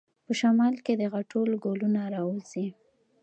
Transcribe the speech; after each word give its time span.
په 0.25 0.31
شمال 0.39 0.75
کې 0.85 0.93
د 0.97 1.03
غاټول 1.13 1.49
ګلونه 1.63 2.01
راوځي. 2.15 2.67